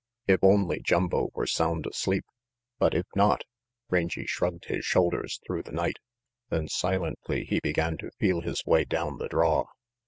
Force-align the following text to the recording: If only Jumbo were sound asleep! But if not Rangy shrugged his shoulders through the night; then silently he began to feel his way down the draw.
If 0.25 0.43
only 0.43 0.79
Jumbo 0.81 1.29
were 1.35 1.45
sound 1.45 1.85
asleep! 1.85 2.25
But 2.79 2.95
if 2.95 3.05
not 3.15 3.43
Rangy 3.91 4.25
shrugged 4.25 4.65
his 4.65 4.83
shoulders 4.83 5.39
through 5.45 5.61
the 5.61 5.71
night; 5.71 5.97
then 6.49 6.69
silently 6.69 7.45
he 7.45 7.59
began 7.59 7.97
to 7.97 8.09
feel 8.17 8.41
his 8.41 8.65
way 8.65 8.83
down 8.83 9.19
the 9.19 9.27
draw. 9.27 9.65